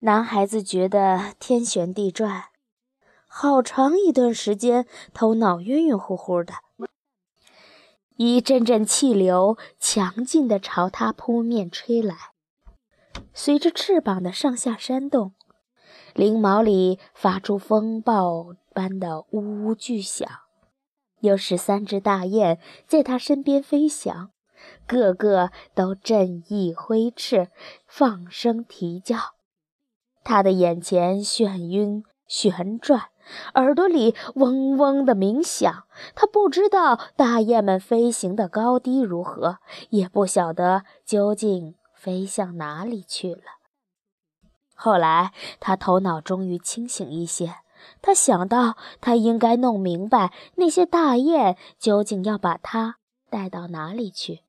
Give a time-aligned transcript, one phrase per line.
[0.00, 2.44] 男孩子觉得天旋地转，
[3.26, 6.54] 好长一段时间头脑晕晕乎乎的。
[8.16, 12.16] 一阵阵气流强劲地朝他扑面吹来，
[13.32, 15.34] 随着翅膀的上下扇动，
[16.14, 20.28] 翎毛里发出风暴般的呜呜巨响。
[21.20, 24.30] 有十三只大雁在他身边飞翔，
[24.86, 27.48] 个个都振翼挥翅，
[27.86, 29.16] 放声啼叫。
[30.22, 33.08] 他的眼前眩晕旋转，
[33.54, 35.84] 耳朵里嗡嗡的鸣响。
[36.14, 43.42] 他不知道大雁们飞行的高低如何，也不晓得究竟飞向哪里去了。
[44.74, 47.54] 后来，他头脑终于清醒一些，
[48.00, 52.96] 他想到他应该弄明白那些大雁究竟要把他
[53.30, 54.42] 带到哪里去。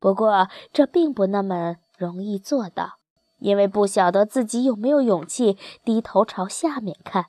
[0.00, 2.94] 不过，这并不那么容易做到。
[3.38, 7.26] 因为不晓得自己有没有勇气低头朝下面看，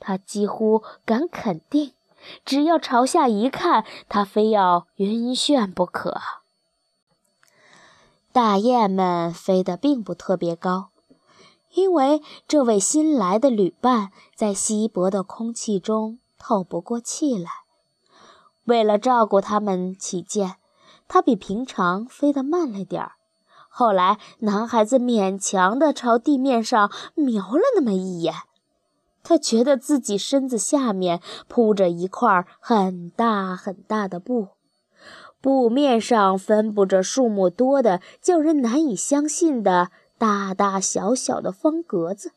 [0.00, 1.92] 他几乎敢肯定，
[2.44, 6.20] 只要朝下一看，他非要晕眩不可。
[8.32, 10.88] 大雁们飞得并不特别高，
[11.74, 17.50] 因为这位新来的旅伴在稀薄的空气中透不过气来。
[18.64, 20.56] 为了照顾他们起见，
[21.08, 23.12] 他比平常飞得慢了点儿。
[23.70, 28.34] 后来，男孩子勉强地朝地面上瞄了那么一眼，
[29.22, 34.48] 他觉得自己身子下面铺着一块很大很大的布，
[35.40, 42.32] 布面上分布着数目多的、叫人难以相信的大大小小的方格子。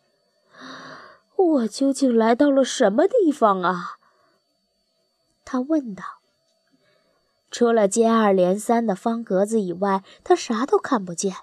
[1.35, 3.97] 我究竟来到了什么地方啊？
[5.43, 6.20] 他问道。
[7.51, 11.35] 除了接二连三的方格子以外，他啥都看不见。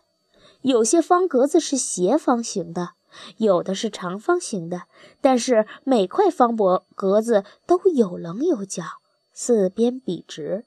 [0.62, 2.92] 有些方格子是斜方形的，
[3.36, 4.84] 有的是长方形的，
[5.20, 8.82] 但是每块方格格子都有棱有角，
[9.32, 10.64] 四边笔直，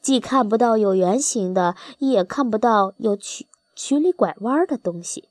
[0.00, 3.46] 既看不到有圆形的，也看不到有曲
[3.76, 5.28] 曲里拐弯的东西。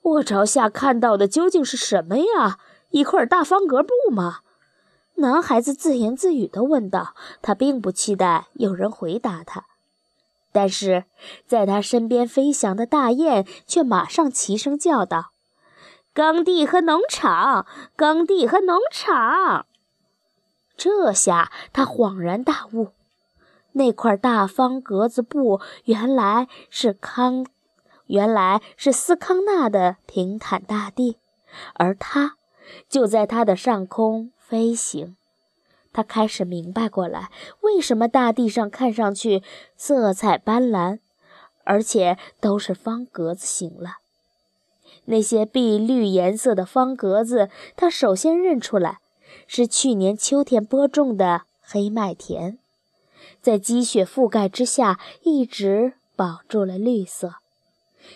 [0.00, 2.58] 我朝下看到的究竟是什么呀？
[2.90, 4.38] 一块大方格布吗？
[5.20, 9.64] 男孩子自言自语地问道：“他并不期待有人回答他，
[10.52, 11.06] 但是
[11.44, 15.32] 在他身边飞翔的大雁却马上齐声叫道
[16.14, 19.66] ：‘耕地和农场，耕地和农场！’
[20.78, 22.90] 这下他恍然大悟，
[23.72, 27.44] 那块大方格子布原来是康，
[28.06, 31.18] 原来是斯康纳的平坦大地，
[31.74, 32.36] 而他
[32.88, 35.14] 就在他的上空。”飞行，
[35.92, 39.42] 他开始明白过来，为什么大地上看上去
[39.76, 41.00] 色彩斑斓，
[41.64, 43.98] 而且都是方格子形了。
[45.04, 49.00] 那些碧绿颜色的方格子，他首先认出来，
[49.46, 52.58] 是去年秋天播种的黑麦田，
[53.42, 57.34] 在积雪覆盖之下，一直保住了绿色。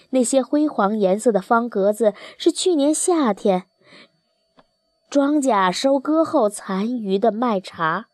[0.08, 3.66] 那些灰黄颜色的方格子，是去年夏天。
[5.12, 8.06] 庄稼收割后残余的麦茬，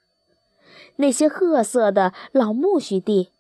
[0.97, 3.31] 那些褐色的老苜蓿地，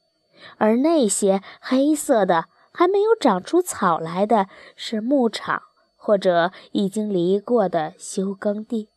[0.58, 4.46] 而那些黑色的还没有长出草来的
[4.76, 5.62] 是牧场
[5.96, 8.88] 或者已经犁过的休耕地。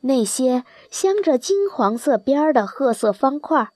[0.00, 3.72] 那些镶着金黄色边儿的褐色方块，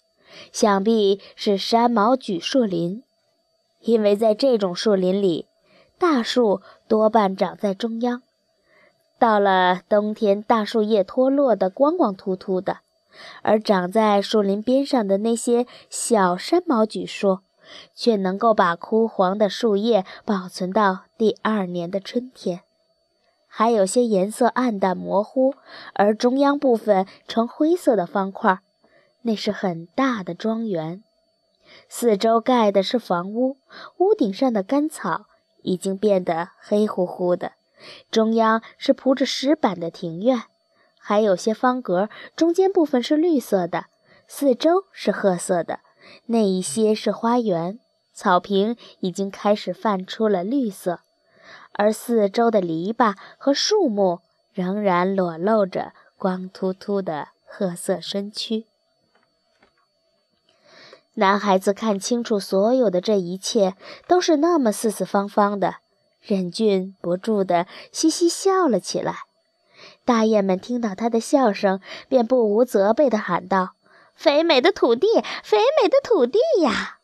[0.51, 3.03] 想必是山毛榉树林，
[3.81, 5.45] 因为在这种树林里，
[5.99, 8.23] 大树多半长在中央。
[9.21, 12.79] 到了冬天，大树叶脱落的光光秃秃的，
[13.43, 17.41] 而长在树林边上的那些小山毛榉树，
[17.95, 22.63] 却能够把枯黄的树叶保存到第二年的春天。
[23.47, 25.53] 还有些颜色暗淡模糊，
[25.93, 28.61] 而中央部分呈灰色的方块，
[29.21, 31.05] 那是很大的庄园，
[31.91, 33.59] 四周盖的是房屋，
[33.99, 35.27] 屋顶上的干草
[35.61, 37.53] 已经变得黑乎乎的。
[38.11, 40.45] 中央是铺着石板的庭院，
[40.99, 43.87] 还有些方格，中间部分是绿色的，
[44.27, 45.81] 四周是褐色的。
[46.27, 47.79] 那一些是花园，
[48.13, 51.01] 草坪已经开始泛出了绿色，
[51.73, 54.21] 而四周的篱笆和树木
[54.53, 58.67] 仍然裸露着光秃秃的褐色身躯。
[61.15, 63.75] 男孩子看清楚，所有的这一切
[64.07, 65.77] 都是那么四四方方的。
[66.21, 69.21] 忍俊不住地嘻嘻笑了起来，
[70.05, 73.75] 大雁们听到他的笑声，便不无责备地喊道
[74.15, 75.07] ：“肥美的土地，
[75.43, 76.99] 肥美的土地呀！”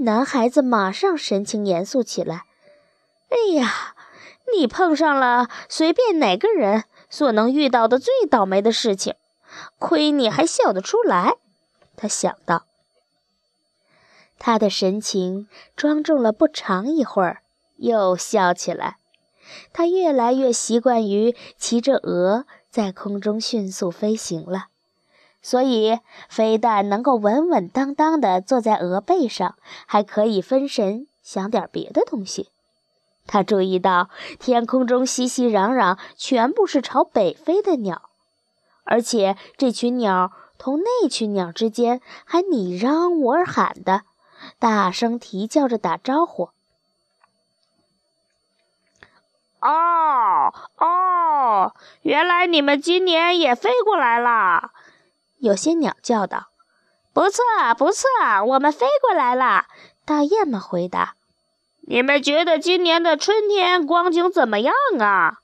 [0.00, 2.44] 男孩子马上神情严肃起来。
[3.30, 3.94] 哎呀，
[4.56, 9.14] 你碰上了随便哪个人所能遇到的最倒霉的事情，
[9.78, 11.34] 亏你还笑得出来。
[11.96, 12.64] 他想到。
[14.38, 17.42] 他的神情庄重了不长一会儿，
[17.78, 18.98] 又笑起来。
[19.72, 24.66] 他越来越习惯于骑着鹅在空中迅速飞行了。
[25.40, 29.54] 所以，非但能够稳稳当当地坐在鹅背上，
[29.86, 32.50] 还可以分神想点别的东西。
[33.26, 38.02] 他注意到天空中熙熙攘攘，全部是朝北飞的鸟，
[38.84, 44.02] 而且这群鸟同那群鸟之间还你嚷我喊的，
[44.58, 46.50] 大声啼叫着打招呼。
[49.60, 54.70] 哦哦，原来你们今年也飞过来了。
[55.38, 56.48] 有些鸟叫道
[57.12, 57.42] ：“不错，
[57.76, 58.06] 不错，
[58.46, 59.66] 我们飞过来了。”
[60.04, 61.14] 大雁们回答
[61.88, 65.38] ：“你们觉得今年的春天光景怎么样啊？”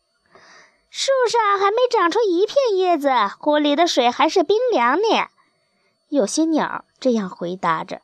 [0.90, 5.28] 树上还没长出一片叶子，湖里的水还是冰凉呢。
[6.08, 8.00] 有些鸟这样回答着。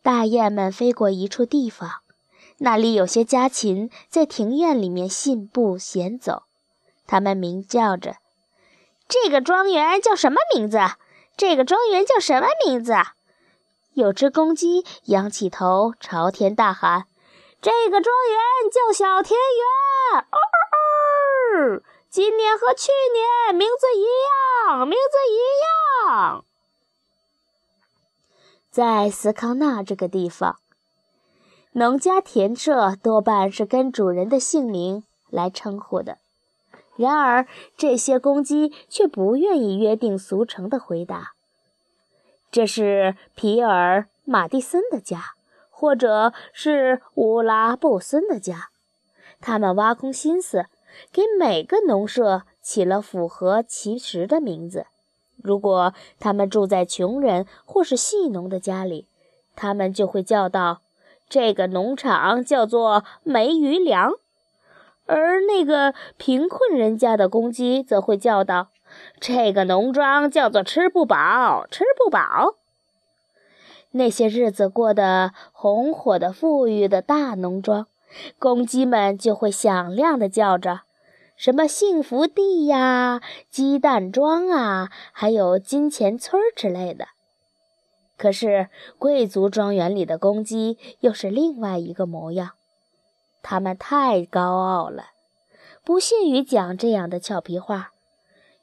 [0.00, 1.90] 大雁们飞过一处地方，
[2.58, 6.42] 那里有些家禽在庭院里面信步闲走，
[7.06, 8.16] 它们鸣叫着。
[9.08, 10.78] 这个庄园叫什么名字？
[11.36, 12.94] 这个庄园叫什么名字？
[13.94, 17.06] 有只公鸡仰起头朝天大喊
[17.62, 18.38] ：“这个庄园
[18.70, 20.58] 叫小田园。”哦哦
[21.78, 24.04] 哦，今年和去年名字一
[24.68, 25.38] 样，名字一
[26.10, 26.44] 样。
[28.70, 30.58] 在斯康纳这个地方，
[31.72, 36.18] 农家田舍多半是跟主人的姓名来称呼的。
[36.96, 41.32] 然而，这些公鸡却不愿意约定俗成的回答
[42.50, 45.34] ：“这是皮尔·马蒂森的家，
[45.70, 48.70] 或者是乌拉布森的家。”
[49.40, 50.66] 他们挖空心思，
[51.12, 54.86] 给每个农舍起了符合其实的名字。
[55.40, 59.06] 如果他们住在穷人或是戏农的家里，
[59.54, 60.80] 他们就会叫道
[61.28, 64.12] ：“这个农场叫做梅鱼粮。”
[65.06, 68.68] 而那个贫困人家的公鸡则会叫道
[69.18, 72.56] ：“这个农庄叫做吃不饱，吃不饱。”
[73.92, 77.86] 那些日子过得红火的、富裕的大农庄，
[78.38, 80.82] 公鸡们就会响亮地叫着
[81.38, 87.08] ：“什么幸福地呀，鸡蛋庄啊，还有金钱村之类的。”
[88.18, 88.68] 可是
[88.98, 92.50] 贵族庄园里的公鸡又是另外一个模样。
[93.42, 95.12] 它们太高傲了，
[95.84, 97.92] 不屑于讲这样的俏皮话。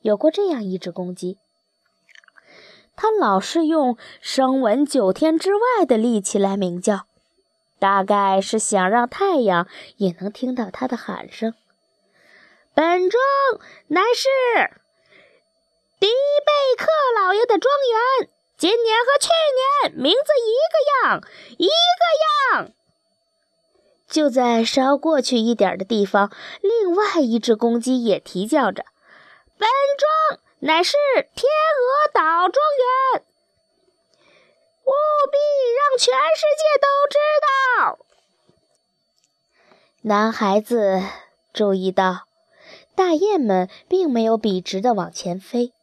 [0.02, 1.40] 有过这样一只公鸡，
[2.96, 7.08] 它老是用声闻九天之外的力气来鸣叫，
[7.80, 9.68] 大概是想让太阳
[9.98, 11.56] 也能听到它的喊声。
[12.76, 13.24] 本庄
[13.88, 14.28] 乃是
[16.00, 16.88] 迪贝克
[17.20, 17.74] 老爷的庄
[18.20, 19.30] 园，今年和去
[19.90, 21.22] 年名字一个样，
[21.58, 22.72] 一个样。
[24.08, 26.32] 就在稍过去一点的地方，
[26.62, 28.86] 另外一只公鸡也啼叫着
[29.58, 29.68] ：“本
[29.98, 30.96] 庄乃是
[31.36, 33.24] 天鹅岛庄园，
[34.86, 34.92] 务
[35.32, 35.38] 必
[35.76, 38.00] 让全世界都知道。”
[40.08, 41.04] 男孩子
[41.52, 42.26] 注意到，
[42.96, 45.74] 大雁们并没有笔直地往前飞，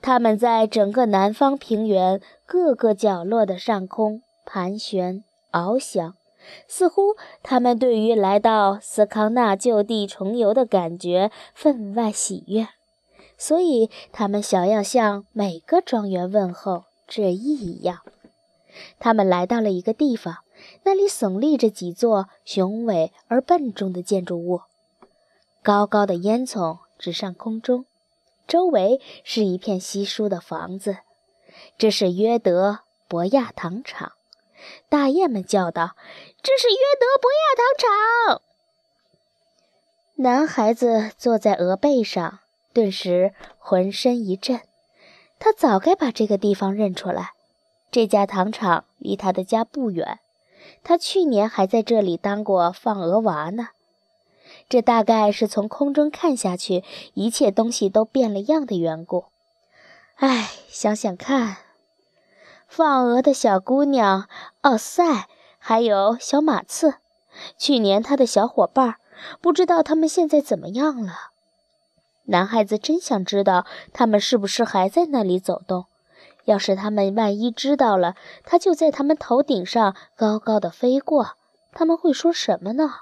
[0.00, 6.14] 它们在整个南方平原各个角落的上空盘旋翱翔。
[6.66, 12.68] 似乎他们对于来到斯康纳就地重游的感觉分外喜悦，
[13.36, 17.98] 所以他们想要向每个庄园问候致意一样。
[18.98, 20.38] 他们来到了一个地方，
[20.84, 24.62] 那里耸立着几座雄伟而笨重的建筑物，
[25.62, 27.84] 高高的烟囱直上空中，
[28.48, 30.96] 周围是一片稀疏的房子。
[31.76, 34.12] 这是约德博亚糖厂。
[34.88, 35.94] 大雁们叫道
[36.42, 38.42] ：“这是约德博亚糖厂。”
[40.16, 42.40] 男孩子坐在鹅背上，
[42.72, 44.60] 顿时浑身一震。
[45.38, 47.34] 他早该把这个地方认出来。
[47.92, 50.18] 这家糖厂离他的家不远，
[50.82, 53.68] 他去年还在这里当过放鹅娃呢。
[54.68, 56.84] 这大概是从空中看下去，
[57.14, 59.24] 一切东西都变了样的缘故。
[60.16, 61.58] 唉，想想看。
[62.66, 64.28] 放鹅的小姑娘
[64.60, 65.26] 奥赛，
[65.58, 66.96] 还有小马刺，
[67.56, 68.96] 去年他的小伙伴，
[69.40, 71.30] 不知道他们现在怎么样了。
[72.24, 75.86] 男孩子真想知道他们是不是还在那里走动，
[76.44, 81.36] 要是他们万一知道了，他就在他们头顶上高高的飞过，
[81.72, 82.96] 他们会说什么呢？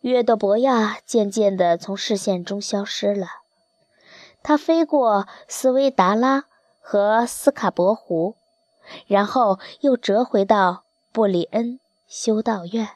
[0.00, 3.26] 约德伯亚渐渐地从视线中消失了。
[4.42, 6.44] 他飞过斯维达拉
[6.80, 8.34] 和斯卡伯湖，
[9.06, 11.78] 然后又折回到布里恩
[12.08, 12.88] 修道院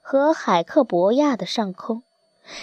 [0.00, 2.02] 和海克伯亚的上空。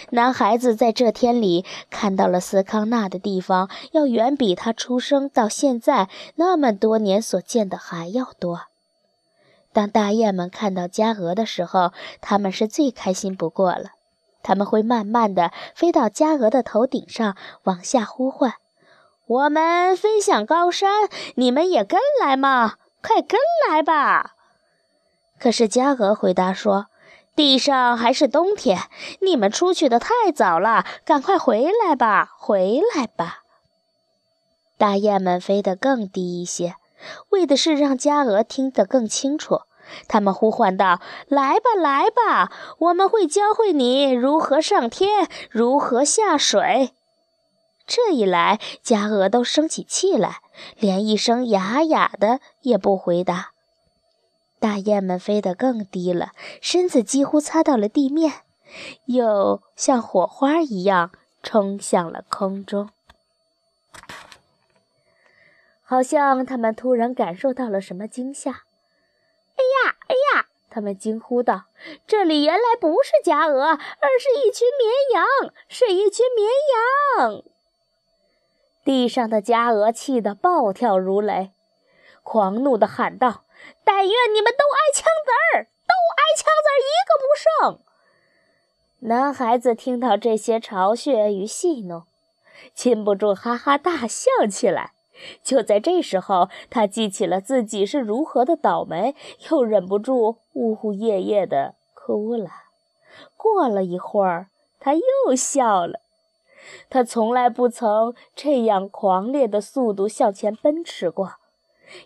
[0.09, 8.61] 男孩子在这天里看到了斯康纳的地方，要远比他出生到现在那么多年所见的还要多。
[9.75, 11.91] 当大雁们看到家鹅的时候，
[12.22, 13.91] 他们是最开心不过了。
[14.41, 18.53] 他们会慢慢地飞到家鹅的头顶上，往下呼唤
[19.27, 22.75] ：“我们飞向高山，你们也跟来吗？
[23.01, 23.38] 快跟
[23.70, 24.36] 来吧！”
[25.38, 26.86] 可是家鹅回答说
[27.36, 28.79] ：“地上还是冬天，
[29.20, 33.41] 你们出去的太早了，赶快回来吧，回来吧。”
[34.79, 36.75] 大雁们飞得更低一些。
[37.29, 39.62] 为的是让家鹅听得更清楚，
[40.07, 46.91] 他们呼唤道：“来吧，来吧，我们会教会你如何上天，如何下水。”
[47.88, 50.39] 这一来，家鹅都生起气来，
[50.79, 53.51] 连一声哑哑的也不回答。
[54.59, 58.33] 大雁们飞得更低了，身子几乎擦到了地面，
[59.05, 61.12] 又像火花一样
[61.43, 62.89] 冲向了空中。
[65.85, 68.63] 好像他们突然感受到了什么惊吓。
[69.55, 71.65] “哎呀，哎呀！”他们惊呼道
[72.05, 76.49] ，“这里原来不是家鹅，而是一群绵羊，是一群绵
[77.29, 77.43] 羊！”
[78.83, 81.51] 地上的家鹅气得暴跳如雷，
[82.23, 83.45] 狂怒地喊道
[83.85, 87.79] ：“但愿你们都挨枪子儿，都挨枪子儿，一个不剩！”
[89.07, 92.03] 男孩子听到这些嘲谑与戏弄，
[92.73, 94.94] 禁不住哈哈大笑起来。
[95.43, 99.15] 就在这时候，他记起了自己是如何的倒霉，
[99.50, 102.50] 又忍不住呜呜咽咽地哭了。
[103.38, 104.48] 过了一会儿，
[104.79, 106.01] 他又笑了。
[106.89, 111.34] 他从来不曾这样狂烈的速度向前奔驰过，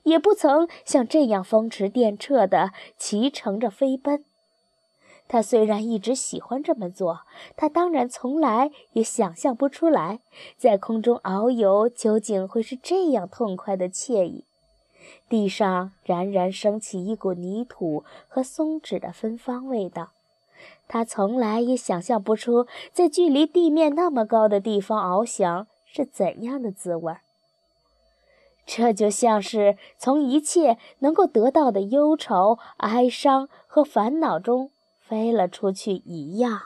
[0.04, 4.26] 也不曾像这样风驰电掣地骑乘着飞奔。
[5.30, 7.22] 他虽然一直喜欢这么做，
[7.56, 10.20] 他当然从来也想象不出来，
[10.58, 14.44] 在空中遨游究竟会是这样痛快的惬意。
[15.30, 20.10] 地上冉冉升起一股泥土和松脂的芬芳味道。
[20.88, 27.14] 他从来也想象不出，在距离地面那么高的地方翱翔是怎样的滋味。
[28.66, 34.72] 这就像是从一切能够得到的忧愁、哀伤和烦恼中。
[35.10, 36.62] 飞了出去一样。